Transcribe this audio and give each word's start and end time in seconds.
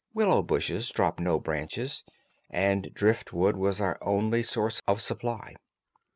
Willow 0.15 0.41
bushes 0.41 0.89
drop 0.89 1.19
no 1.19 1.39
branches, 1.39 2.03
and 2.49 2.91
driftwood 2.91 3.55
was 3.55 3.79
our 3.79 3.99
only 4.01 4.41
source 4.41 4.81
of 4.87 4.99
supply. 4.99 5.53